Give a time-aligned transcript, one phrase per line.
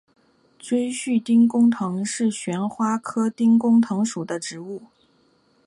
[0.57, 4.81] 锥序丁公藤是旋花科丁公藤属的植物。